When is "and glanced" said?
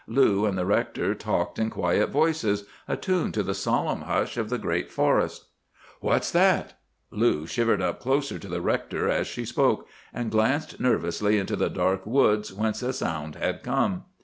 10.11-10.79